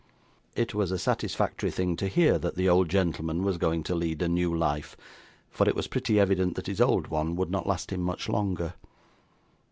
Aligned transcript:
It 0.55 0.73
was 0.73 0.89
a 0.91 0.97
satisfactory 0.97 1.69
thing 1.69 1.95
to 1.97 2.07
hear 2.07 2.39
that 2.39 2.55
the 2.55 2.67
old 2.67 2.89
gentleman 2.89 3.43
was 3.43 3.59
going 3.59 3.83
to 3.83 3.93
lead 3.93 4.23
a 4.23 4.27
new 4.27 4.51
life, 4.51 4.97
for 5.51 5.69
it 5.69 5.75
was 5.75 5.85
pretty 5.85 6.19
evident 6.19 6.55
that 6.55 6.65
his 6.65 6.81
old 6.81 7.09
one 7.09 7.35
would 7.35 7.51
not 7.51 7.67
last 7.67 7.91
him 7.91 8.01
much 8.01 8.27
longer. 8.27 8.73